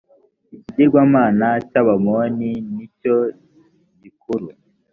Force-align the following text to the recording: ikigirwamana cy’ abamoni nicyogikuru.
ikigirwamana 0.55 1.47
cy’ 1.69 1.75
abamoni 1.81 2.51
nicyogikuru. 2.73 4.47